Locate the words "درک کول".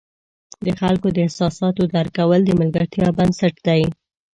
1.93-2.39